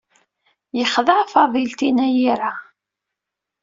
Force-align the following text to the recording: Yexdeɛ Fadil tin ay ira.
Yexdeɛ 0.77 1.19
Fadil 1.31 1.71
tin 1.79 1.97
ay 2.05 2.15
ira. 2.31 2.51